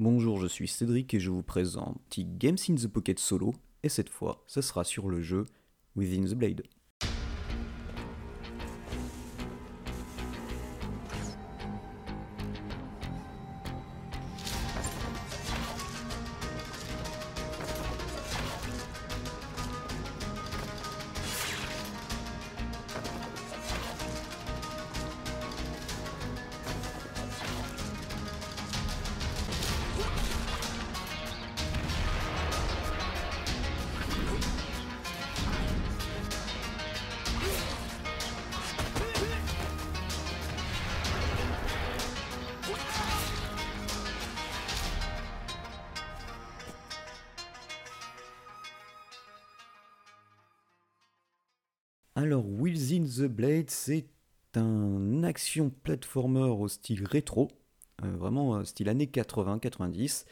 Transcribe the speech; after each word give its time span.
Bonjour, 0.00 0.38
je 0.38 0.46
suis 0.46 0.68
Cédric 0.68 1.12
et 1.14 1.18
je 1.18 1.28
vous 1.28 1.42
présente 1.42 2.00
Games 2.16 2.56
in 2.70 2.76
the 2.76 2.86
Pocket 2.86 3.18
solo, 3.18 3.52
et 3.82 3.88
cette 3.88 4.10
fois, 4.10 4.44
ce 4.46 4.60
sera 4.60 4.84
sur 4.84 5.08
le 5.08 5.20
jeu 5.22 5.44
Within 5.96 6.24
the 6.24 6.34
Blade. 6.34 6.62
Alors, 52.20 52.44
Wheels 52.44 52.92
in 52.92 53.04
the 53.04 53.28
Blade, 53.28 53.70
c'est 53.70 54.08
un 54.56 55.22
action 55.22 55.70
platformer 55.84 56.50
au 56.50 56.66
style 56.66 57.04
rétro, 57.06 57.46
euh, 58.02 58.10
vraiment 58.16 58.56
euh, 58.56 58.64
style 58.64 58.88
années 58.88 59.06
80-90. 59.06 60.24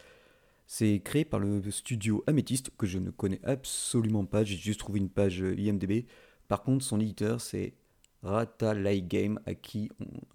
C'est 0.65 0.99
créé 0.99 1.23
par 1.23 1.39
le 1.39 1.61
studio 1.71 2.25
Amethyst, 2.27 2.71
que 2.77 2.85
je 2.87 2.99
ne 2.99 3.09
connais 3.09 3.39
absolument 3.45 4.25
pas, 4.25 4.43
j'ai 4.43 4.57
juste 4.57 4.81
trouvé 4.81 4.99
une 4.99 5.07
page 5.07 5.41
euh, 5.41 5.57
IMDB. 5.57 6.07
Par 6.49 6.63
contre, 6.63 6.83
son 6.83 6.99
éditeur, 6.99 7.39
c'est 7.39 7.73
Ratalai 8.21 9.01
Game, 9.01 9.39
à 9.45 9.53
qui 9.55 9.89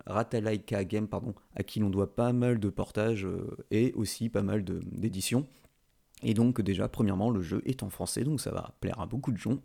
Ratalaika 0.06 0.86
Game, 0.86 1.06
pardon, 1.06 1.34
à 1.54 1.62
qui 1.62 1.80
l'on 1.80 1.90
doit 1.90 2.14
pas 2.16 2.32
mal 2.32 2.60
de 2.60 2.70
portages 2.70 3.28
et 3.70 3.92
aussi 3.92 4.30
pas 4.30 4.42
mal 4.42 4.64
d'éditions. 4.64 5.46
Et 6.22 6.32
donc, 6.32 6.62
déjà, 6.62 6.88
premièrement, 6.88 7.28
le 7.28 7.42
jeu 7.42 7.60
est 7.66 7.82
en 7.82 7.90
français, 7.90 8.24
donc 8.24 8.40
ça 8.40 8.52
va 8.52 8.74
plaire 8.80 8.98
à 9.00 9.04
beaucoup 9.04 9.32
de 9.32 9.36
gens. 9.36 9.58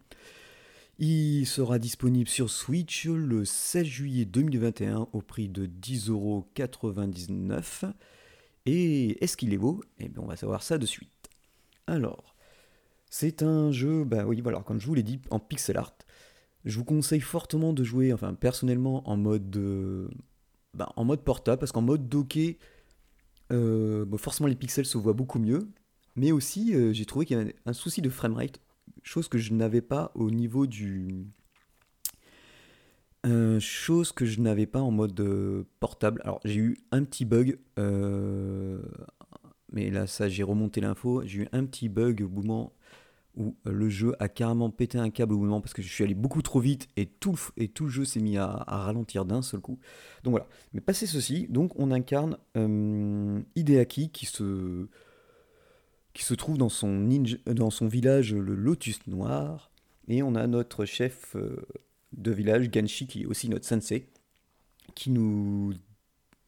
Il 0.99 1.45
sera 1.45 1.77
disponible 1.77 2.27
sur 2.27 2.49
Switch 2.49 3.05
le 3.05 3.45
16 3.45 3.85
juillet 3.85 4.25
2021 4.25 5.09
au 5.13 5.21
prix 5.21 5.47
de 5.47 5.67
10,99€. 5.67 7.93
Et 8.65 9.23
est-ce 9.23 9.37
qu'il 9.37 9.53
est 9.53 9.59
beau? 9.59 9.83
Eh 9.99 10.09
bien, 10.09 10.23
on 10.23 10.25
va 10.25 10.35
savoir 10.35 10.63
ça 10.63 10.79
de 10.79 10.87
suite. 10.87 11.29
Alors, 11.85 12.35
c'est 13.11 13.43
un 13.43 13.71
jeu, 13.71 14.05
bah 14.05 14.25
oui, 14.25 14.41
voilà, 14.41 14.61
comme 14.61 14.81
je 14.81 14.87
vous 14.87 14.95
l'ai 14.95 15.03
dit, 15.03 15.21
en 15.29 15.39
pixel 15.39 15.77
art. 15.77 15.95
Je 16.65 16.75
vous 16.77 16.83
conseille 16.83 17.21
fortement 17.21 17.73
de 17.73 17.83
jouer, 17.83 18.11
enfin 18.11 18.33
personnellement, 18.33 19.07
en 19.07 19.17
mode, 19.17 19.55
euh, 19.55 20.09
bah, 20.73 20.91
en 20.95 21.05
mode 21.05 21.23
portable, 21.23 21.59
parce 21.59 21.71
qu'en 21.71 21.83
mode 21.83 22.09
docké, 22.09 22.57
euh, 23.51 24.03
forcément 24.17 24.47
les 24.47 24.55
pixels 24.55 24.87
se 24.87 24.97
voient 24.97 25.13
beaucoup 25.13 25.37
mieux. 25.37 25.69
Mais 26.15 26.31
aussi, 26.31 26.73
euh, 26.73 26.91
j'ai 26.91 27.05
trouvé 27.05 27.27
qu'il 27.27 27.37
y 27.37 27.39
avait 27.39 27.55
un 27.67 27.73
souci 27.73 28.01
de 28.01 28.09
framerate 28.09 28.59
chose 29.07 29.27
que 29.27 29.37
je 29.37 29.53
n'avais 29.53 29.81
pas 29.81 30.11
au 30.15 30.29
niveau 30.29 30.67
du. 30.67 31.27
Euh, 33.25 33.59
chose 33.59 34.11
que 34.11 34.25
je 34.25 34.39
n'avais 34.41 34.67
pas 34.67 34.79
en 34.79 34.91
mode 34.91 35.19
euh, 35.19 35.63
portable. 35.79 36.21
Alors 36.23 36.39
j'ai 36.45 36.59
eu 36.59 36.77
un 36.91 37.03
petit 37.03 37.25
bug, 37.25 37.57
euh, 37.79 38.81
mais 39.71 39.89
là 39.89 40.07
ça 40.07 40.29
j'ai 40.29 40.43
remonté 40.43 40.81
l'info. 40.81 41.23
J'ai 41.25 41.41
eu 41.43 41.47
un 41.51 41.65
petit 41.65 41.89
bug 41.89 42.21
au 42.21 42.29
moment 42.29 42.73
où 43.35 43.55
le 43.65 43.87
jeu 43.89 44.15
a 44.19 44.29
carrément 44.29 44.71
pété 44.71 44.97
un 44.97 45.11
câble 45.11 45.33
au 45.35 45.39
moment 45.39 45.61
parce 45.61 45.73
que 45.73 45.83
je 45.83 45.93
suis 45.93 46.03
allé 46.03 46.15
beaucoup 46.15 46.41
trop 46.41 46.59
vite 46.59 46.87
et 46.95 47.05
tout 47.05 47.35
le, 47.55 47.87
jeu 47.87 48.03
s'est 48.03 48.19
mis 48.19 48.35
à, 48.37 48.65
ralentir 48.67 49.25
d'un 49.25 49.43
seul 49.43 49.59
coup. 49.59 49.79
Donc 50.23 50.31
voilà. 50.31 50.47
Mais 50.73 50.81
passé 50.81 51.05
ceci, 51.05 51.47
donc 51.47 51.71
on 51.79 51.91
incarne 51.91 52.37
Hideaki 53.55 54.09
qui 54.09 54.25
se 54.25 54.87
qui 56.17 56.23
se 56.23 56.33
trouve 56.33 56.57
dans 56.57 56.67
son, 56.67 56.87
ninja, 56.87 57.37
dans 57.45 57.69
son 57.69 57.85
village, 57.85 58.33
le 58.33 58.55
Lotus 58.55 59.05
Noir. 59.05 59.69
Et 60.07 60.23
on 60.23 60.33
a 60.33 60.47
notre 60.47 60.83
chef 60.83 61.35
euh, 61.35 61.57
de 62.11 62.31
village, 62.31 62.71
Ganshi, 62.71 63.05
qui 63.05 63.21
est 63.21 63.25
aussi 63.27 63.49
notre 63.49 63.65
sensei, 63.65 64.09
qui 64.95 65.11
nous 65.11 65.75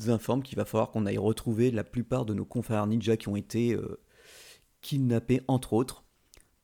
informe 0.08 0.42
qu'il 0.42 0.56
va 0.56 0.66
falloir 0.66 0.90
qu'on 0.90 1.06
aille 1.06 1.20
retrouver 1.20 1.70
la 1.70 1.84
plupart 1.84 2.26
de 2.26 2.34
nos 2.34 2.46
confrères 2.46 2.88
ninja 2.88 3.16
qui 3.16 3.30
ont 3.30 3.36
été 3.36 3.76
euh, 3.76 4.00
kidnappés, 4.82 5.42
entre 5.48 5.74
autres, 5.74 6.04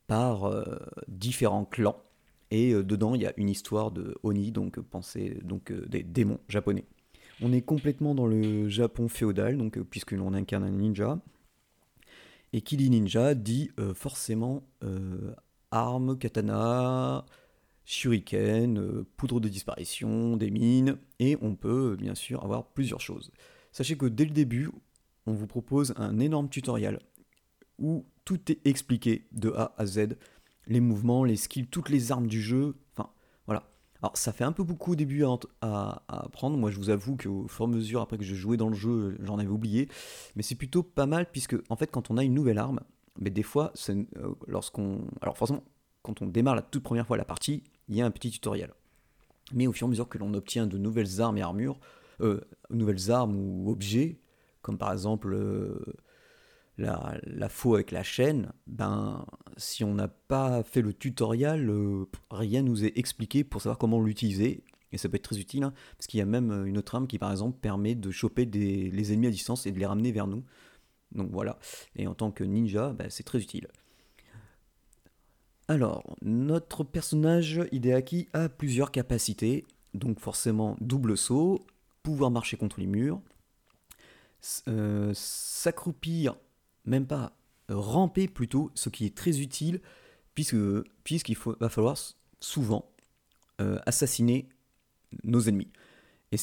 par 0.08 0.46
euh, 0.46 0.64
différents 1.08 1.66
clans. 1.66 2.02
Et 2.50 2.74
dedans, 2.74 3.14
il 3.14 3.22
y 3.22 3.28
a 3.28 3.34
une 3.38 3.50
histoire 3.50 3.92
de 3.92 4.16
Oni, 4.24 4.52
donc 4.52 4.80
pensez 4.80 5.38
donc 5.44 5.72
des 5.72 6.02
démons 6.02 6.40
japonais. 6.50 6.86
On 7.40 7.54
est 7.54 7.62
complètement 7.62 8.16
dans 8.16 8.26
le 8.26 8.68
Japon 8.68 9.10
féodal, 9.10 9.58
donc 9.58 9.80
puisque 9.84 10.14
l'on 10.14 10.34
incarne 10.34 10.64
un 10.64 10.72
ninja. 10.72 11.20
Et 12.54 12.62
dit 12.62 12.90
ninja 12.90 13.36
dit 13.36 13.72
euh, 13.80 13.94
forcément 13.94 14.64
euh, 14.84 15.34
armes, 15.72 16.18
katana, 16.18 17.26
shuriken, 17.84 18.78
euh, 18.78 19.08
poudre 19.18 19.40
de 19.40 19.50
disparition, 19.50 20.38
des 20.38 20.52
mines, 20.52 20.98
et 21.20 21.38
on 21.42 21.56
peut 21.56 21.96
bien 21.98 22.16
sûr 22.16 22.44
avoir 22.44 22.66
plusieurs 22.68 23.02
choses. 23.02 23.32
Sachez 23.72 23.98
que 23.98 24.06
dès 24.06 24.26
le 24.26 24.32
début, 24.32 24.70
on 25.26 25.34
vous 25.34 25.48
propose 25.48 25.94
un 25.98 26.20
énorme 26.20 26.50
tutoriel 26.50 27.00
où 27.78 28.06
tout 28.24 28.52
est 28.52 28.66
expliqué 28.66 29.28
de 29.32 29.52
A 29.52 29.74
à 29.78 29.86
Z, 29.86 30.18
les 30.68 30.80
mouvements, 30.80 31.24
les 31.24 31.36
skills, 31.36 31.68
toutes 31.68 31.90
les 31.90 32.12
armes 32.12 32.28
du 32.28 32.42
jeu, 32.42 32.76
enfin. 32.96 33.10
Alors 34.02 34.18
ça 34.18 34.32
fait 34.34 34.44
un 34.44 34.52
peu 34.52 34.64
beaucoup 34.64 34.92
au 34.92 34.96
début 34.96 35.24
à, 35.62 36.04
apprendre, 36.08 36.58
moi 36.58 36.70
je 36.70 36.78
vous 36.78 36.90
avoue 36.90 37.16
qu'au 37.16 37.48
fur 37.48 37.66
et 37.66 37.70
à 37.70 37.72
mesure 37.72 38.02
après 38.02 38.18
que 38.18 38.24
je 38.24 38.36
jouais 38.36 38.58
dans 38.58 38.70
le 38.70 38.76
jeu, 38.76 39.18
j'en 39.22 39.40
avais 39.40 39.50
oublié, 39.50 39.90
mais 40.36 40.44
c'est 40.44 40.56
plutôt 40.56 40.84
pas 40.84 41.06
mal 41.06 41.30
puisque 41.32 41.56
en 41.70 41.76
fait 41.76 41.90
quand 41.90 42.12
on 42.12 42.18
a 42.18 42.24
une 42.24 42.34
nouvelle 42.34 42.58
arme, 42.58 42.82
mais 43.18 43.30
des 43.30 43.44
fois, 43.44 43.74
euh, 43.90 44.04
lorsqu'on... 44.48 45.08
Alors 45.22 45.38
forcément, 45.38 45.64
quand 46.02 46.22
on 46.22 46.28
démarre 46.28 46.56
la 46.56 46.62
toute 46.62 46.84
première 46.84 47.08
fois 47.08 47.18
la 47.18 47.26
partie, 47.26 47.64
il 47.88 47.96
y 47.96 48.02
a 48.02 48.06
un 48.06 48.12
petit 48.12 48.30
tutoriel. 48.30 48.74
Mais 49.54 49.68
au 49.68 49.72
fur 49.72 49.86
et 49.86 49.88
à 49.88 49.92
mesure 49.92 50.10
que 50.10 50.18
l'on 50.18 50.34
obtient 50.34 50.68
de 50.68 50.78
nouvelles 50.78 51.22
armes 51.22 51.38
et 51.38 51.42
armures, 51.42 51.80
euh, 52.22 52.42
nouvelles 52.70 53.12
armes 53.12 53.36
ou 53.36 53.70
objets, 53.70 54.20
comme 54.62 54.78
par 54.78 54.92
exemple 54.92 55.34
euh, 55.34 55.80
la, 56.78 57.18
la 57.24 57.50
faux 57.50 57.76
avec 57.76 57.92
la 57.92 58.04
chaîne, 58.04 58.52
ben, 58.68 59.26
si 59.58 59.84
on 59.84 59.94
n'a 59.94 60.08
pas 60.08 60.64
fait 60.64 60.82
le 60.82 60.94
tutoriel, 60.94 61.70
euh, 61.70 62.06
rien 62.32 62.62
nous 62.62 62.84
est 62.84 62.98
expliqué 62.98 63.44
pour 63.44 63.62
savoir 63.62 63.78
comment 63.78 64.02
l'utiliser. 64.02 64.64
Et 64.92 64.98
ça 64.98 65.10
peut 65.10 65.16
être 65.16 65.24
très 65.24 65.40
utile, 65.40 65.64
hein, 65.64 65.74
parce 65.98 66.08
qu'il 66.08 66.20
y 66.20 66.22
a 66.22 66.26
même 66.26 66.52
euh, 66.52 66.66
une 66.66 66.78
autre 66.78 66.96
arme 66.96 67.08
qui, 67.08 67.20
par 67.20 67.32
exemple, 67.32 67.58
permet 67.60 67.96
de 67.96 68.12
choper 68.12 68.46
les 68.46 69.14
ennemis 69.14 69.28
à 69.28 69.32
distance 69.32 69.66
et 69.66 69.72
de 69.72 69.80
les 69.80 69.86
ramener 69.86 70.12
vers 70.12 70.28
nous. 70.28 70.44
Donc 71.12 71.32
voilà. 71.32 71.58
Et 71.96 72.08
en 72.08 72.14
tant 72.14 72.32
que 72.32 72.44
ninja, 72.44 72.94
ben, 72.94 73.10
c'est 73.10 73.24
très 73.24 73.40
utile. 73.40 73.68
Alors, 75.68 76.16
notre 76.22 76.84
personnage 76.84 77.62
Hideaki 77.72 78.28
a 78.34 78.50
plusieurs 78.50 78.92
capacités. 78.92 79.66
Donc 79.94 80.20
forcément, 80.20 80.78
double 80.82 81.18
saut, 81.18 81.66
pouvoir 82.04 82.30
marcher 82.30 82.58
contre 82.58 82.80
les 82.80 82.86
murs, 82.86 83.20
euh, 84.68 85.12
s'accroupir 85.16 86.36
même 86.86 87.08
pas 87.08 87.32
ramper 87.70 88.28
plutôt, 88.28 88.72
ce 88.76 88.90
qui 88.90 89.06
est 89.06 89.16
très 89.16 89.40
utile, 89.40 89.82
puisqu'il 90.34 91.38
va 91.60 91.70
falloir 91.70 91.98
souvent 92.40 92.92
euh, 93.62 93.80
assassiner 93.86 94.50
nos 95.24 95.42
ennemis. 95.42 95.72
Et 96.32 96.38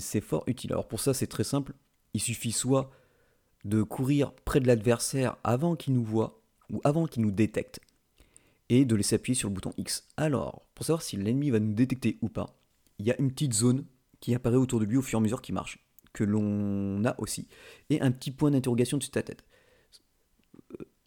c'est 0.00 0.20
fort 0.20 0.44
utile. 0.46 0.72
Alors 0.72 0.86
pour 0.86 1.00
ça, 1.00 1.14
c'est 1.14 1.26
très 1.26 1.44
simple. 1.44 1.74
Il 2.14 2.20
suffit 2.20 2.52
soit 2.52 2.90
de 3.64 3.82
courir 3.82 4.32
près 4.44 4.60
de 4.60 4.66
l'adversaire 4.66 5.36
avant 5.42 5.74
qu'il 5.74 5.94
nous 5.94 6.04
voit 6.04 6.40
ou 6.70 6.80
avant 6.84 7.06
qu'il 7.06 7.22
nous 7.22 7.30
détecte, 7.30 7.80
et 8.68 8.84
de 8.84 8.96
laisser 8.96 9.14
appuyer 9.16 9.34
sur 9.34 9.48
le 9.48 9.54
bouton 9.54 9.72
X. 9.76 10.08
Alors, 10.16 10.66
pour 10.74 10.84
savoir 10.84 11.02
si 11.02 11.16
l'ennemi 11.16 11.50
va 11.50 11.60
nous 11.60 11.74
détecter 11.74 12.18
ou 12.22 12.28
pas, 12.28 12.58
il 12.98 13.06
y 13.06 13.10
a 13.10 13.20
une 13.20 13.30
petite 13.30 13.54
zone 13.54 13.84
qui 14.20 14.34
apparaît 14.34 14.56
autour 14.56 14.80
de 14.80 14.84
lui 14.84 14.96
au 14.96 15.02
fur 15.02 15.18
et 15.18 15.20
à 15.20 15.22
mesure 15.22 15.42
qu'il 15.42 15.54
marche, 15.54 15.78
que 16.12 16.24
l'on 16.24 17.04
a 17.04 17.14
aussi, 17.18 17.46
et 17.90 18.00
un 18.00 18.10
petit 18.10 18.30
point 18.30 18.50
d'interrogation 18.50 18.98
dessus 18.98 19.10
de 19.10 19.14
ta 19.14 19.22
tête. 19.22 19.44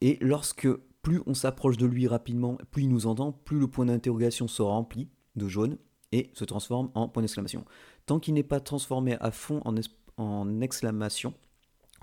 Et 0.01 0.18
lorsque 0.22 0.68
plus 1.01 1.22
on 1.25 1.34
s'approche 1.34 1.78
de 1.78 1.86
lui 1.86 2.07
rapidement, 2.07 2.57
plus 2.72 2.84
il 2.84 2.90
nous 2.90 3.07
entend, 3.07 3.31
plus 3.31 3.60
le 3.60 3.68
point 3.68 3.86
d'interrogation 3.86 4.48
se 4.48 4.62
remplit 4.62 5.10
de 5.36 5.48
jaune 5.48 5.78
et 6.12 6.30
se 6.34 6.44
transforme 6.44 6.92
en 6.96 7.07
point 7.07 7.22
d'exclamation. 7.22 7.66
Tant 8.06 8.19
qu'il 8.19 8.34
n'est 8.34 8.44
pas 8.44 8.60
transformé 8.60 9.18
à 9.19 9.31
fond 9.31 9.62
en, 9.66 9.75
en 10.18 10.62
exclamation, 10.62 11.34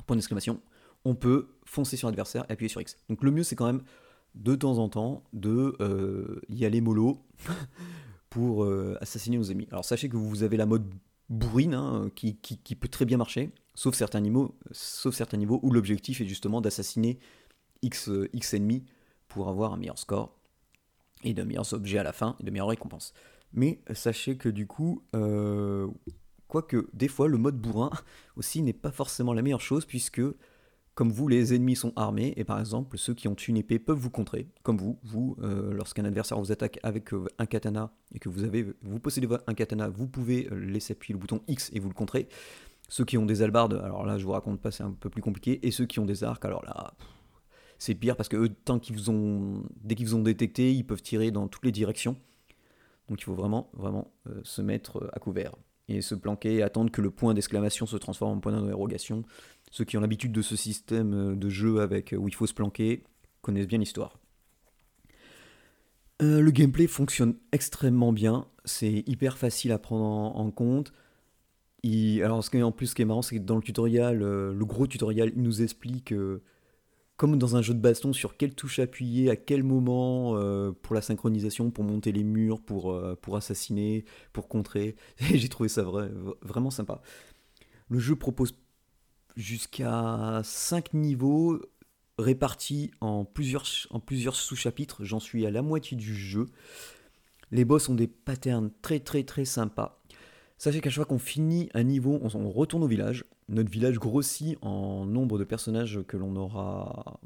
point 0.07 0.17
d'exclamation, 0.17 0.61
on 1.05 1.15
peut 1.15 1.49
foncer 1.65 1.97
sur 1.97 2.09
l'adversaire 2.09 2.45
et 2.49 2.53
appuyer 2.53 2.69
sur 2.69 2.81
X. 2.81 2.97
Donc 3.09 3.23
le 3.23 3.31
mieux 3.31 3.43
c'est 3.43 3.57
quand 3.57 3.67
même 3.67 3.83
de 4.35 4.55
temps 4.55 4.79
en 4.79 4.89
temps 4.89 5.25
de 5.33 5.77
euh, 5.81 6.41
y 6.49 6.65
aller 6.65 6.81
mollo 6.81 7.25
pour 8.31 8.65
euh, 8.65 8.97
assassiner 9.01 9.39
nos 9.39 9.45
ennemis. 9.45 9.69
Alors 9.71 9.85
sachez 9.85 10.09
que 10.09 10.17
vous 10.17 10.43
avez 10.43 10.57
la 10.57 10.67
mode 10.67 10.87
bourrine 11.29 11.75
hein, 11.75 12.11
qui, 12.15 12.37
qui, 12.37 12.75
peut 12.77 12.89
très 12.89 13.05
bien 13.05 13.17
marcher. 13.17 13.51
sauf 13.75 13.95
certains 13.95 14.21
niveaux, 14.21 14.55
sauf 14.71 15.15
certains 15.15 15.39
niveaux 15.39 15.59
où 15.63 15.71
l'objectif 15.73 16.21
est 16.21 16.27
justement 16.27 16.61
d'assassiner 16.61 17.19
X, 17.83 18.11
X 18.33 18.55
ennemis 18.55 18.85
pour 19.29 19.49
avoir 19.49 19.73
un 19.73 19.77
meilleur 19.77 19.99
score 19.99 20.37
et 21.25 21.35
de 21.35 21.43
meilleurs 21.43 21.73
objets 21.75 21.99
à 21.99 22.03
la 22.03 22.13
fin 22.13 22.37
et 22.41 22.45
de 22.45 22.51
meilleures 22.51 22.69
récompenses. 22.69 23.13
Mais 23.53 23.81
sachez 23.95 24.37
que 24.37 24.49
du 24.49 24.67
coup, 24.67 25.03
euh, 25.15 25.89
quoique 26.49 26.89
des 26.93 27.09
fois 27.09 27.29
le 27.29 27.39
mode 27.39 27.59
bourrin 27.59 27.91
aussi 28.37 28.63
n'est 28.63 28.73
pas 28.73 28.93
forcément 28.93 29.33
la 29.33 29.43
meilleure 29.43 29.61
chose 29.61 29.85
puisque 29.85 30.23
comme 30.95 31.13
vous, 31.13 31.29
les 31.29 31.53
ennemis 31.53 31.77
sont 31.77 31.93
armés, 31.95 32.33
et 32.39 32.45
par 32.45 32.59
exemple, 32.59 32.97
ceux 32.97 33.13
qui 33.13 33.29
ont 33.29 33.35
une 33.35 33.59
épée 33.59 33.79
peuvent 33.79 33.99
vous 33.99 34.09
contrer, 34.09 34.49
comme 34.63 34.79
vous. 34.79 34.99
Vous, 35.05 35.37
euh, 35.43 35.75
lorsqu'un 35.75 36.07
adversaire 36.07 36.39
vous 36.39 36.53
attaque 36.53 36.81
avec 36.83 37.13
euh, 37.13 37.27
un 37.39 37.45
katana, 37.45 37.93
et 38.15 38.19
que 38.19 38.31
vous, 38.31 38.45
avez, 38.45 38.67
vous 38.81 38.99
possédez 38.99 39.29
un 39.47 39.53
katana, 39.53 39.91
vous 39.91 40.07
pouvez 40.07 40.49
laisser 40.53 40.95
appuyer 40.95 41.13
le 41.13 41.19
bouton 41.19 41.43
X 41.49 41.71
et 41.75 41.81
vous 41.81 41.89
le 41.89 41.95
contrer. 41.95 42.31
Ceux 42.89 43.05
qui 43.05 43.19
ont 43.19 43.27
des 43.27 43.43
albardes, 43.43 43.75
alors 43.85 44.07
là, 44.07 44.17
je 44.17 44.25
vous 44.25 44.33
raconte 44.33 44.59
pas, 44.59 44.71
c'est 44.71 44.85
un 44.85 44.91
peu 44.91 45.11
plus 45.11 45.21
compliqué. 45.21 45.61
Et 45.67 45.71
ceux 45.71 45.85
qui 45.85 45.99
ont 45.99 46.07
des 46.07 46.25
arcs, 46.25 46.47
alors 46.47 46.65
là, 46.65 46.95
c'est 47.79 47.95
pire 47.95 48.17
parce 48.17 48.29
que 48.29 48.37
eux, 48.37 48.49
tant 48.49 48.79
qu'ils 48.79 48.97
vous 48.97 49.11
ont, 49.11 49.63
dès 49.83 49.95
qu'ils 49.95 50.07
vous 50.07 50.15
ont 50.15 50.23
détecté, 50.23 50.73
ils 50.73 50.85
peuvent 50.85 51.03
tirer 51.03 51.31
dans 51.31 51.49
toutes 51.49 51.65
les 51.65 51.73
directions. 51.73 52.17
Donc 53.09 53.21
il 53.21 53.25
faut 53.25 53.35
vraiment, 53.35 53.71
vraiment 53.75 54.13
euh, 54.29 54.41
se 54.43 54.63
mettre 54.63 54.99
euh, 54.99 55.11
à 55.13 55.21
couvert 55.21 55.55
et 55.89 56.01
se 56.03 56.17
planquer 56.17 56.63
attendre 56.63 56.91
que 56.91 57.01
le 57.01 57.11
point 57.11 57.35
d'exclamation 57.35 57.87
se 57.87 57.97
transforme 57.97 58.39
en 58.39 58.41
point 58.41 58.53
d'interrogation. 58.53 59.25
Ceux 59.71 59.85
qui 59.85 59.97
ont 59.97 60.01
l'habitude 60.01 60.33
de 60.33 60.43
ce 60.43 60.57
système 60.57 61.15
euh, 61.15 61.37
de 61.37 61.49
jeu 61.49 61.81
avec 61.81 62.15
où 62.17 62.27
il 62.29 62.35
faut 62.35 62.47
se 62.47 62.55
planquer 62.55 63.05
connaissent 63.43 63.69
bien 63.69 63.79
l'histoire. 63.79 64.19
le 66.21 66.51
gameplay 66.51 66.89
fonctionne 66.89 67.37
extrêmement 67.53 68.13
bien, 68.13 68.49
c'est 68.65 69.05
hyper 69.07 69.39
facile 69.39 69.71
à 69.71 69.79
prendre 69.79 70.05
en, 70.05 70.51
compte. 70.51 70.93
alors 71.85 72.43
ce 72.43 72.51
qui 72.51 72.57
est 72.57 72.63
en 72.63 72.73
plus 72.73 72.89
ce 72.89 72.95
qui 72.97 73.03
est 73.03 73.05
marrant, 73.05 73.23
c'est 73.23 73.39
que 73.39 73.45
dans 73.45 73.55
le 73.55 73.63
tutoriel, 73.63 74.19
le 74.19 74.65
gros 74.65 74.89
tutoriel, 74.89 75.33
il 75.37 75.43
nous 75.43 75.63
explique 75.63 76.13
comme 77.17 77.39
dans 77.39 77.57
un 77.57 77.63
jeu 77.63 77.75
de 77.75 77.81
baston, 77.81 78.13
sur 78.13 78.37
quelle 78.37 78.55
touche 78.55 78.79
appuyer, 78.79 79.31
à 79.31 79.37
quel 79.37 79.63
moment 79.63 80.37
euh, 80.37 80.73
pour 80.73 80.95
la 80.95 81.01
synchronisation, 81.01 81.71
pour 81.71 81.85
monter 81.85 82.13
les 82.13 82.25
murs, 82.25 82.61
pour, 82.61 82.93
euh, 82.93 83.17
assassiner, 83.35 84.05
pour 84.33 84.49
contrer. 84.49 84.97
J'ai 85.19 85.49
trouvé 85.49 85.69
ça 85.69 85.83
vrai, 85.83 86.11
vraiment 86.43 86.71
sympa. 86.71 87.01
Le 87.89 87.99
jeu 87.99 88.17
propose 88.17 88.55
jusqu'à 89.37 90.41
5 90.45 90.95
niveaux 90.95 91.61
répartis 92.19 92.91
en 93.01 93.25
plusieurs, 93.25 93.65
en 93.91 94.01
plusieurs 94.01 94.37
sous-chapitres. 94.37 95.05
J'en 95.05 95.21
suis 95.21 95.47
à 95.47 95.51
la 95.51 95.63
moitié 95.63 95.97
du 95.97 96.15
jeu. 96.15 96.47
Les 97.51 97.65
boss 97.65 97.89
ont 97.89 97.95
des 97.95 98.09
patterns 98.09 98.71
très 98.83 99.01
très 99.01 99.23
très 99.23 99.45
sympas. 99.45 100.03
Sachez 100.59 100.81
qu'à 100.81 100.91
chaque 100.91 100.97
fois 100.97 101.05
qu'on 101.05 101.19
finit 101.19 101.69
un 101.75 101.83
niveau, 101.83 102.19
on 102.23 102.51
retourne 102.51 102.83
au 102.83 102.87
village 102.89 103.25
notre 103.49 103.71
village 103.71 103.99
grossit 103.99 104.59
en 104.63 105.07
nombre 105.07 105.39
de 105.39 105.45
personnages 105.45 106.01
que 106.07 106.17
l'on 106.17 106.37
aura 106.37 107.21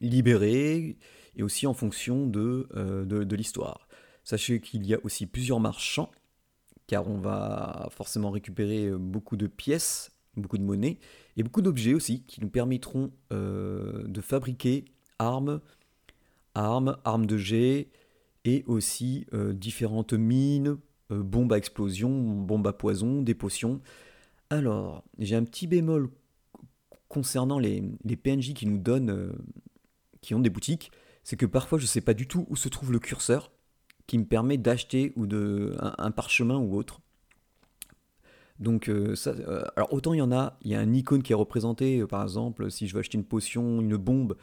libérés 0.00 0.96
et 1.36 1.42
aussi 1.42 1.66
en 1.66 1.74
fonction 1.74 2.26
de, 2.26 2.68
euh, 2.74 3.04
de, 3.04 3.36
l'histoire. 3.36 3.88
Sachez 4.24 4.60
qu'il 4.60 4.86
y 4.86 4.94
a 4.94 4.98
aussi 5.02 5.26
plusieurs 5.26 5.60
marchands, 5.60 6.10
car 6.86 7.08
on 7.08 7.18
va 7.18 7.88
forcément 7.90 8.30
récupérer 8.30 8.90
beaucoup 8.90 9.36
de 9.36 9.46
pièces, 9.46 10.12
beaucoup 10.36 10.58
de 10.58 10.62
monnaie, 10.62 10.98
et 11.36 11.42
beaucoup 11.42 11.62
d'objets 11.62 11.94
aussi, 11.94 12.22
qui 12.24 12.40
nous 12.40 12.50
permettront 12.50 13.12
euh, 13.32 14.06
de 14.06 14.20
fabriquer 14.20 14.84
armes, 15.18 15.60
armes, 16.54 16.98
armes 17.04 17.26
de 17.26 17.36
jet, 17.36 17.88
et 18.44 18.64
aussi 18.66 19.26
euh, 19.32 19.52
différentes 19.52 20.12
mines, 20.12 20.76
bombes 21.18 21.52
à 21.52 21.58
explosion, 21.58 22.10
bombes 22.10 22.66
à 22.66 22.72
poison, 22.72 23.22
des 23.22 23.34
potions. 23.34 23.80
Alors, 24.50 25.02
j'ai 25.18 25.34
un 25.34 25.44
petit 25.44 25.66
bémol 25.66 26.10
concernant 27.12 27.58
les, 27.58 27.82
PNJ 28.22 28.54
qui 28.54 28.66
nous 28.66 28.78
donnent, 28.78 29.10
euh, 29.10 29.32
qui 30.22 30.34
ont 30.34 30.40
des 30.40 30.48
boutiques, 30.48 30.90
c'est 31.24 31.36
que 31.36 31.44
parfois 31.44 31.78
je 31.78 31.84
ne 31.84 31.88
sais 31.88 32.00
pas 32.00 32.14
du 32.14 32.26
tout 32.26 32.46
où 32.48 32.56
se 32.56 32.70
trouve 32.70 32.90
le 32.90 32.98
curseur 32.98 33.52
qui 34.06 34.18
me 34.18 34.24
permet 34.24 34.56
d'acheter 34.56 35.14
un, 35.78 36.10
parchemin 36.10 36.56
ou 36.56 36.74
autre. 36.74 37.00
Donc 38.58 38.88
euh, 38.88 39.14
ça, 39.14 39.30
euh, 39.30 39.62
alors 39.76 39.92
autant 39.92 40.14
il 40.14 40.18
y 40.18 40.22
en 40.22 40.32
a, 40.32 40.58
il 40.62 40.70
y 40.70 40.74
a 40.74 40.80
un 40.80 40.92
icône 40.92 41.22
qui 41.22 41.32
est 41.32 41.36
représenté, 41.36 42.04
par 42.06 42.22
exemple, 42.22 42.70
si 42.70 42.88
je 42.88 42.94
veux 42.94 43.00
acheter 43.00 43.18
une 43.18 43.24
potion, 43.24 43.80
une 43.80 43.96
bombe, 43.96 44.36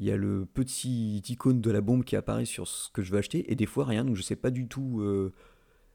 il 0.00 0.06
y 0.06 0.10
a 0.10 0.16
le 0.16 0.44
petit 0.44 1.22
icône 1.28 1.60
de 1.60 1.70
la 1.70 1.80
bombe 1.80 2.02
qui 2.04 2.16
apparaît 2.16 2.44
sur 2.44 2.66
ce 2.66 2.90
que 2.90 3.02
je 3.02 3.12
veux 3.12 3.18
acheter, 3.18 3.50
et 3.50 3.54
des 3.54 3.66
fois 3.66 3.84
rien, 3.84 4.04
donc 4.04 4.16
je 4.16 4.20
ne 4.20 4.26
sais 4.26 4.36
pas 4.36 4.50
du 4.50 4.66
tout 4.66 5.00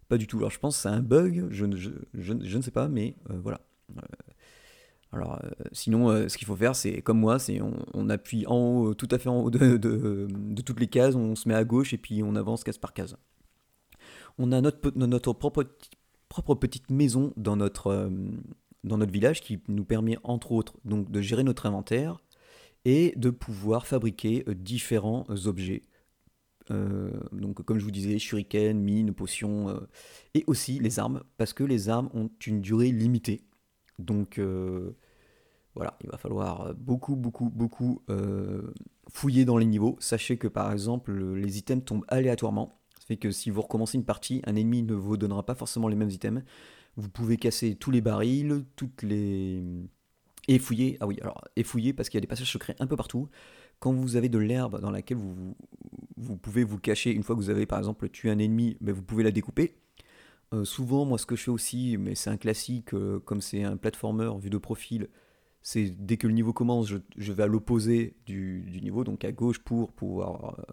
pas 0.07 0.17
du 0.17 0.27
tout. 0.27 0.38
Alors 0.38 0.51
je 0.51 0.59
pense 0.59 0.75
que 0.75 0.81
c'est 0.81 0.89
un 0.89 1.01
bug, 1.01 1.47
je, 1.51 1.65
ne 1.65 2.61
sais 2.61 2.71
pas, 2.71 2.88
mais 2.88 3.15
euh, 3.29 3.39
voilà. 3.41 3.61
Euh, 3.97 4.01
alors 5.11 5.39
euh, 5.44 5.50
sinon, 5.71 6.27
ce 6.27 6.38
qu'il 6.38 6.47
faut 6.47 6.55
faire, 6.55 6.75
c'est 6.75 7.01
comme 7.01 7.19
moi, 7.19 7.39
c'est 7.39 7.61
on, 7.61 8.09
appuie 8.09 8.45
en 8.47 8.57
haut, 8.57 8.94
tout 8.94 9.07
à 9.11 9.19
fait 9.19 9.29
en 9.29 9.41
haut 9.41 9.51
de, 9.51 10.27
toutes 10.65 10.79
les 10.79 10.88
cases, 10.88 11.15
on 11.15 11.35
se 11.35 11.47
met 11.47 11.55
à 11.55 11.63
gauche 11.63 11.94
et 11.94 11.97
puis 11.97 12.23
on 12.23 12.35
avance 12.35 12.63
case 12.63 12.77
par 12.77 12.94
case. 12.94 13.17
On 14.39 14.51
a 14.51 14.61
notre, 14.61 14.91
notre 14.95 15.33
propre, 15.33 15.65
petite 16.55 16.89
maison 16.89 17.31
dans 17.38 17.55
notre, 17.55 18.09
village 18.83 19.41
qui 19.41 19.61
nous 19.67 19.85
permet 19.85 20.17
entre 20.23 20.51
autres 20.51 20.73
de 20.83 21.21
gérer 21.21 21.44
notre 21.44 21.67
inventaire 21.67 22.17
et 22.85 23.13
de 23.15 23.29
pouvoir 23.29 23.85
fabriquer 23.85 24.44
différents 24.47 25.25
objets 25.45 25.83
euh, 26.71 27.12
donc 27.31 27.63
comme 27.63 27.80
je 27.80 27.86
vous 27.86 27.92
disais, 27.92 28.18
shuriken, 28.19 28.80
mine, 28.80 29.13
potion, 29.13 29.69
euh, 29.69 29.80
et 30.33 30.44
aussi 30.48 30.80
les 30.80 31.00
armes, 31.00 31.24
parce 31.38 31.54
que 31.54 31.63
les 31.63 31.89
armes 31.89 32.10
ont 32.13 32.30
une 32.45 32.62
durée 32.62 32.92
limitée. 32.92 33.42
Donc 34.00 34.39
euh, 34.39 34.92
voilà, 35.75 35.98
il 36.04 36.10
va 36.10 36.18
falloir 36.18 36.74
beaucoup, 36.75 37.15
beaucoup, 37.15 37.50
beaucoup 37.50 38.01
fouiller 39.12 39.45
dans 39.45 39.57
les 39.57 39.65
niveaux. 39.65 39.98
Sachez 40.00 40.38
que 40.38 40.48
par 40.48 40.71
exemple, 40.71 41.13
les 41.36 41.57
items 41.57 41.83
tombent 41.83 42.06
aléatoirement. 42.07 42.80
Ça 43.00 43.07
fait 43.07 43.18
que 43.18 43.31
si 43.31 43.50
vous 43.50 43.62
recommencez 43.62 43.98
une 43.98 44.06
partie, 44.06 44.42
un 44.45 44.56
ennemi 44.56 44.83
ne 44.83 44.94
vous 44.94 45.18
donnera 45.18 45.45
pas 45.45 45.56
forcément 45.56 45.88
les 45.88 45.95
mêmes 45.95 46.10
items. 46.10 46.44
Vous 46.95 47.10
pouvez 47.10 47.38
casser 47.38 47.75
tous 47.75 47.92
les 47.92 48.01
barils, 48.01 48.63
toutes 48.75 49.01
les... 49.04 49.63
Et 50.48 50.60
fouiller, 50.60 50.98
ah 51.00 51.07
oui, 51.07 51.18
alors, 51.21 51.42
et 51.56 51.63
fouiller 51.63 51.94
parce 51.94 52.10
qu'il 52.10 52.18
y 52.18 52.19
a 52.19 52.21
des 52.21 52.27
passages 52.27 52.51
secrets 52.51 52.75
un 52.80 52.88
peu 52.88 52.98
partout 52.98 53.30
quand 53.83 53.91
vous 53.91 54.15
avez 54.15 54.30
de 54.30 54.38
l'herbe 54.38 54.80
dans 54.80 54.91
laquelle 54.91 55.18
vous, 55.18 55.57
vous, 56.15 56.38
pouvez 56.38 56.63
vous 56.63 56.80
cacher, 56.80 57.12
une 57.12 57.21
fois 57.21 57.35
que 57.35 57.41
vous 57.41 57.50
avez 57.50 57.65
par 57.65 57.80
exemple 57.80 58.07
tué 58.07 58.31
un 58.31 58.39
ennemi, 58.39 58.77
mais 58.80 58.94
vous 58.94 59.01
pouvez 59.01 59.24
la 59.24 59.31
découper. 59.31 59.75
Euh, 60.53 60.63
souvent, 60.63 61.03
moi, 61.03 61.18
ce 61.18 61.25
que 61.25 61.35
je 61.35 61.44
fais 61.44 61.51
aussi, 61.51 61.97
mais 61.97 62.15
c'est 62.15 62.30
un 62.30 62.38
classique, 62.38 62.94
euh, 62.94 63.19
comme 63.19 63.41
c'est 63.41 63.62
un 63.62 63.75
platformer 63.75 64.31
vu 64.39 64.50
de 64.50 64.57
profil, 64.57 65.09
c'est 65.62 65.89
dès 66.00 66.15
que 66.15 66.27
le 66.27 66.33
niveau 66.33 66.53
commence, 66.53 66.88
je, 66.88 67.33
vais 67.33 67.44
à 67.44 67.47
l'opposé 67.47 68.15
du, 68.25 68.63
niveau, 68.81 69.03
donc 69.03 69.25
à 69.25 69.34
gauche 69.34 69.60
pour 69.60 69.91
pouvoir 69.91 70.58
euh, 70.60 70.63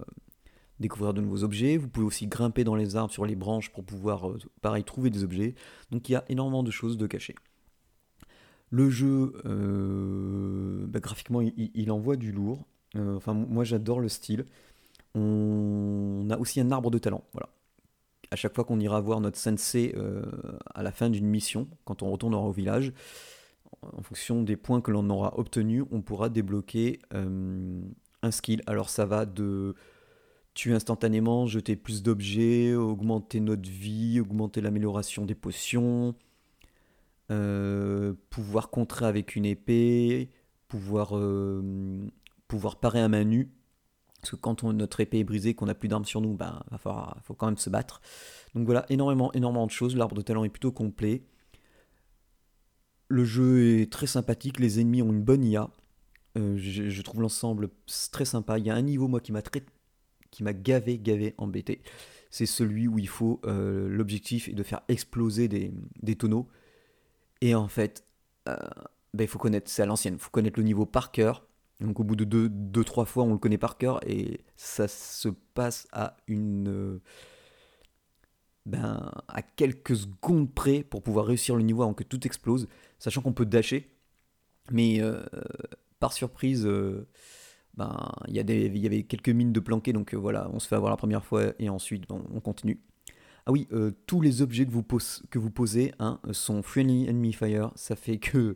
découvrir 0.79 1.13
de 1.13 1.21
nouveaux 1.21 1.43
objets. 1.43 1.79
Vous 1.79 1.89
pouvez 1.89 2.07
aussi 2.07 2.29
grimper 2.29 2.63
dans 2.63 2.77
les 2.77 2.95
arbres, 2.95 3.13
sur 3.13 3.27
les 3.27 3.35
branches 3.35 3.73
pour 3.73 3.83
pouvoir, 3.83 4.35
pareil, 4.63 4.85
trouver 4.85 5.11
des 5.11 5.25
objets. 5.25 5.57
Donc 5.91 6.09
il 6.09 6.13
y 6.13 6.15
a 6.15 6.25
énormément 6.29 6.63
de 6.63 6.71
choses 6.71 6.97
de 6.97 7.09
cachées. 7.09 7.35
Le 8.71 8.89
jeu, 8.89 9.33
ben, 9.45 11.01
graphiquement, 11.01 11.41
il, 11.41 11.91
envoie 11.91 12.15
du 12.15 12.31
lourd. 12.31 12.69
Euh, 12.97 13.17
enfin, 13.17 13.35
moi 13.35 13.65
j'adore 13.65 14.01
le 14.01 14.09
style. 14.09 14.45
On 15.15 16.29
a 16.31 16.39
aussi 16.39 16.61
un 16.61 16.71
arbre 16.71 16.91
de 16.91 16.99
talent. 16.99 17.25
Voilà. 17.33 17.49
À 18.31 18.37
chaque 18.37 18.55
fois 18.55 18.65
qu'on 18.65 18.79
ira 18.79 19.01
voir 19.01 19.21
notre 19.21 19.39
sensei 19.39 19.93
euh, 19.97 20.23
à 20.75 20.83
la 20.83 20.93
fin 20.93 21.11
d'une 21.11 21.27
mission, 21.27 21.69
quand 21.85 22.03
on 22.03 22.11
retournera 22.11 22.43
au 22.43 22.53
village, 22.53 22.93
en 23.83 24.03
fonction 24.03 24.43
des 24.43 24.57
points 24.57 24.81
que 24.81 24.91
l'on 24.91 25.09
aura 25.11 25.39
obtenus, 25.39 25.85
on 25.91 26.01
pourra 26.01 26.29
débloquer 26.29 27.01
euh, 27.15 27.81
un 28.23 28.31
skill. 28.31 28.63
Alors 28.67 28.89
ça 28.89 29.05
va 29.05 29.27
de 29.27 29.75
tuer 30.55 30.75
instantanément, 30.75 31.47
jeter 31.47 31.77
plus 31.77 32.03
d'objets, 32.03 32.75
augmenter 32.75 33.41
notre 33.41 33.69
vie, 33.69 34.21
augmenter 34.21 34.61
l'amélioration 34.61 35.25
des 35.25 35.35
potions, 35.35 36.15
pouvoir 37.29 38.71
contrer 38.71 39.07
avec 39.07 39.37
une 39.37 39.47
épée, 39.47 40.31
pouvoir 40.69 41.15
pouvoir 42.51 42.77
parer 42.77 43.01
à 43.01 43.09
main 43.09 43.25
nue. 43.25 43.51
Parce 44.21 44.33
que 44.33 44.37
quand 44.37 44.65
notre 44.65 45.01
épée 45.01 45.21
est 45.21 45.25
brisée, 45.25 45.55
qu'on 45.55 45.67
n'a 45.67 45.75
plus 45.75 45.89
d'armes 45.89 46.05
sur 46.05 46.21
nous, 46.21 46.37
va 46.37 46.63
falloir, 46.79 47.17
faut 47.23 47.33
quand 47.33 47.47
même 47.47 47.57
se 47.57 47.71
battre. 47.71 48.03
Donc 48.55 48.67
voilà, 48.67 48.85
énormément, 48.91 49.33
énormément 49.33 49.67
de 49.67 49.71
choses. 49.71 49.97
L'arbre 49.97 50.15
de 50.15 50.21
talent 50.21 50.45
est 50.45 50.51
plutôt 50.51 50.73
complet. 50.73 51.23
Le 53.09 53.25
jeu 53.25 53.81
est 53.81 53.91
très 53.91 54.07
sympathique, 54.07 54.61
les 54.61 54.79
ennemis 54.79 55.01
ont 55.01 55.11
une 55.11 55.23
bonne 55.23 55.45
IA. 55.45 55.71
Euh, 56.39 56.57
je, 56.59 57.03
trouve 57.03 57.23
l'ensemble 57.23 57.71
très 58.13 58.25
sympa. 58.25 58.59
Il 58.59 58.67
y 58.67 58.71
a 58.71 58.75
un 58.75 58.83
niveau, 58.83 59.09
moi, 59.09 59.21
qui 59.21 59.33
m'a 59.33 59.43
très... 59.43 59.65
qui 60.31 60.45
m'a 60.45 60.53
gavé, 60.53 60.99
gavé, 60.99 61.35
embêté. 61.39 61.81
C'est 62.31 62.47
celui 62.47 62.89
où 62.89 62.99
il 62.99 63.09
faut... 63.09 63.41
Euh, 63.47 63.89
l'objectif 63.89 64.49
est 64.49 64.53
de 64.53 64.63
faire 64.63 64.83
exploser 64.89 65.49
des, 65.49 65.73
des 66.03 66.15
tonneaux. 66.15 66.47
Et 67.41 67.55
en 67.55 67.69
fait, 67.69 68.05
euh, 68.49 68.57
ben, 69.15 69.25
il 69.25 69.29
faut 69.29 69.39
connaître... 69.39 69.71
C'est 69.71 69.83
à 69.83 69.87
l'ancienne. 69.87 70.15
Il 70.15 70.21
faut 70.21 70.31
connaître 70.31 70.59
le 70.59 70.65
niveau 70.65 70.85
par 70.85 71.11
cœur 71.11 71.47
donc 71.81 72.01
au 72.01 72.05
bout 72.05 72.17
de 72.17 72.25
deux, 72.25 72.49
deux, 72.49 72.85
trois 72.85 73.05
fois, 73.05 73.25
on 73.25 73.33
le 73.33 73.39
connaît 73.39 73.59
par 73.59 73.79
cœur 73.79 74.01
et 74.07 74.41
ça 74.57 74.89
se 74.89 75.29
passe 75.55 75.87
à 75.93 76.17
une, 76.27 77.01
ben, 78.67 79.11
à 79.29 79.43
quelques 79.43 79.97
secondes 79.97 80.53
près 80.53 80.83
pour 80.83 81.03
pouvoir 81.03 81.27
réussir 81.27 81.57
le 81.57 81.63
niveau 81.63 81.83
avant 81.83 81.95
que 81.95 82.05
tout 82.05 82.27
explose, 82.27 82.69
sachant 82.99 83.23
qu'on 83.23 83.33
peut 83.33 83.47
dasher. 83.47 83.89
Mais 84.71 85.01
euh, 85.01 85.23
par 85.99 86.13
surprise, 86.13 86.67
euh, 86.67 87.09
ben, 87.75 88.13
il 88.29 88.35
y, 88.37 88.41
avait 88.87 89.03
quelques 89.05 89.31
mines 89.31 89.53
de 89.53 89.61
planquées, 89.61 89.93
donc 89.93 90.15
euh, 90.15 90.19
voilà, 90.19 90.49
on 90.53 90.59
se 90.59 90.69
fait 90.69 90.77
avoir 90.77 90.91
la 90.91 90.97
première 90.97 91.25
fois 91.25 91.53
et 91.59 91.69
ensuite 91.69 92.05
on 92.11 92.41
continue. 92.41 92.81
Ah 93.47 93.53
oui, 93.53 93.67
tous 94.07 94.21
les 94.21 94.43
objets 94.43 94.67
que 94.67 94.71
vous, 94.71 94.85
que 95.31 95.39
vous 95.39 95.51
posez 95.51 95.93
hein, 95.99 96.21
sont 96.31 96.63
friendly 96.63 97.09
enemy 97.09 97.33
fire. 97.33 97.73
Ça 97.75 97.97
fait 97.97 98.19
que 98.19 98.55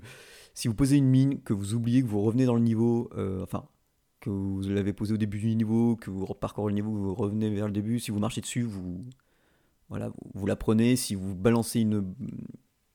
si 0.54 0.68
vous 0.68 0.74
posez 0.74 0.96
une 0.96 1.08
mine, 1.08 1.40
que 1.42 1.52
vous 1.52 1.74
oubliez 1.74 2.02
que 2.02 2.06
vous 2.06 2.22
revenez 2.22 2.46
dans 2.46 2.54
le 2.54 2.60
niveau, 2.60 3.10
enfin, 3.42 3.66
que 4.20 4.30
vous 4.30 4.62
l'avez 4.62 4.92
posé 4.92 5.14
au 5.14 5.16
début 5.18 5.38
du 5.38 5.54
niveau, 5.54 5.96
que 5.96 6.10
vous 6.10 6.26
parcourez 6.34 6.72
le 6.72 6.76
niveau, 6.76 6.90
vous 6.92 7.14
revenez 7.14 7.50
vers 7.50 7.66
le 7.66 7.72
début, 7.72 8.00
si 8.00 8.10
vous 8.10 8.18
marchez 8.18 8.40
dessus, 8.40 8.62
vous, 8.62 9.04
voilà, 9.90 10.10
vous, 10.34 10.46
la 10.46 10.56
prenez, 10.56 10.96
si 10.96 11.14
vous 11.14 11.34
balancez 11.34 11.80
une, 11.80 12.14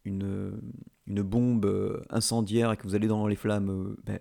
une, 0.06 0.60
une, 1.08 1.22
bombe 1.22 1.66
euh, 1.66 2.02
incendiaire 2.10 2.72
et 2.72 2.78
que 2.78 2.84
vous 2.84 2.96
allez 2.96 3.08
dans 3.08 3.28
les 3.28 3.36
flammes, 3.36 3.70
euh, 3.70 3.98
ben, 4.06 4.20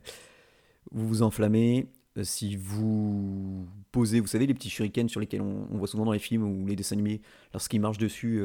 vous 0.92 1.08
vous 1.08 1.22
enflammez. 1.22 1.88
Euh, 2.18 2.24
si 2.24 2.56
vous 2.56 3.66
posez, 3.90 4.20
vous 4.20 4.26
savez, 4.26 4.46
les 4.46 4.54
petits 4.54 4.70
shurikens 4.70 5.10
sur 5.10 5.20
lesquels 5.20 5.40
on, 5.40 5.78
voit 5.78 5.88
souvent 5.88 6.04
dans 6.04 6.12
les 6.12 6.18
films 6.18 6.42
ou 6.42 6.66
les 6.66 6.76
dessins 6.76 6.94
animés, 6.94 7.22
lorsqu'ils 7.52 7.80
marchent 7.80 7.98
dessus, 7.98 8.42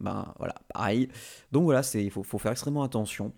ben 0.00 0.32
voilà, 0.38 0.54
pareil. 0.72 1.08
Donc 1.52 1.64
voilà, 1.64 1.82
il 1.94 2.10
faut, 2.10 2.22
faut, 2.22 2.38
faire 2.38 2.52
extrêmement 2.52 2.82
attention. 2.82 3.32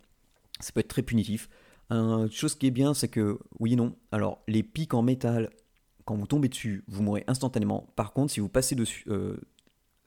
Ça 0.64 0.72
peut 0.72 0.80
être 0.80 0.88
très 0.88 1.02
punitif. 1.02 1.48
Une 1.90 2.30
chose 2.30 2.54
qui 2.54 2.66
est 2.66 2.70
bien, 2.70 2.94
c'est 2.94 3.08
que, 3.08 3.38
oui 3.60 3.74
et 3.74 3.76
non, 3.76 3.94
alors 4.10 4.42
les 4.48 4.62
pics 4.62 4.94
en 4.94 5.02
métal, 5.02 5.50
quand 6.04 6.16
vous 6.16 6.26
tombez 6.26 6.48
dessus, 6.48 6.82
vous 6.88 7.02
mourrez 7.02 7.24
instantanément. 7.26 7.92
Par 7.94 8.12
contre, 8.12 8.32
si 8.32 8.40
vous 8.40 8.48
passez 8.48 8.74
dessus, 8.74 9.04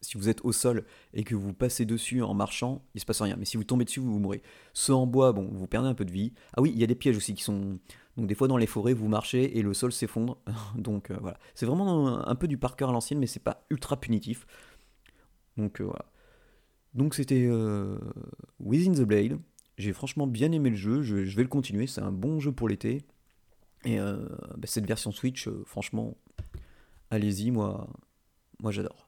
si 0.01 0.17
vous 0.17 0.29
êtes 0.29 0.43
au 0.43 0.51
sol 0.51 0.85
et 1.13 1.23
que 1.23 1.35
vous 1.35 1.53
passez 1.53 1.85
dessus 1.85 2.21
en 2.21 2.33
marchant, 2.33 2.83
il 2.93 3.01
se 3.01 3.05
passe 3.05 3.21
rien. 3.21 3.35
Mais 3.37 3.45
si 3.45 3.57
vous 3.57 3.63
tombez 3.63 3.85
dessus, 3.85 3.99
vous, 3.99 4.13
vous 4.13 4.19
mourrez. 4.19 4.41
Ceux 4.73 4.93
en 4.93 5.07
bois, 5.07 5.33
bon, 5.33 5.49
vous 5.51 5.67
perdez 5.67 5.87
un 5.87 5.93
peu 5.93 6.05
de 6.05 6.11
vie. 6.11 6.33
Ah 6.55 6.61
oui, 6.61 6.71
il 6.73 6.79
y 6.79 6.83
a 6.83 6.87
des 6.87 6.95
pièges 6.95 7.17
aussi 7.17 7.33
qui 7.33 7.43
sont. 7.43 7.79
Donc 8.15 8.27
des 8.27 8.35
fois 8.35 8.47
dans 8.47 8.57
les 8.57 8.67
forêts, 8.67 8.93
vous 8.93 9.07
marchez 9.07 9.57
et 9.57 9.61
le 9.61 9.73
sol 9.73 9.91
s'effondre. 9.91 10.37
Donc 10.75 11.11
euh, 11.11 11.17
voilà. 11.21 11.39
C'est 11.55 11.65
vraiment 11.65 12.27
un, 12.27 12.35
peu 12.35 12.47
du 12.47 12.57
parkour 12.57 12.89
à 12.89 12.91
l'ancienne, 12.91 13.19
mais 13.19 13.27
c'est 13.27 13.43
pas 13.43 13.65
ultra 13.69 13.99
punitif. 13.99 14.45
Donc 15.57 15.81
euh, 15.81 15.85
voilà. 15.85 16.05
Donc 16.93 17.13
c'était 17.13 17.45
euh, 17.47 17.97
Within 18.59 18.93
the 18.93 19.01
Blade. 19.01 19.39
J'ai 19.77 19.93
franchement 19.93 20.27
bien 20.27 20.51
aimé 20.51 20.69
le 20.69 20.75
jeu. 20.75 21.01
Je, 21.01 21.15
vais 21.15 21.43
le 21.43 21.49
continuer. 21.49 21.87
C'est 21.87 22.01
un 22.01 22.11
bon 22.11 22.39
jeu 22.39 22.51
pour 22.51 22.67
l'été. 22.67 23.03
Et 23.85 23.97
bah, 23.99 24.65
cette 24.65 24.87
version 24.87 25.11
Switch, 25.11 25.47
franchement, 25.65 26.17
allez-y. 27.11 27.51
Moi 27.51 27.87
j'adore. 28.69 29.06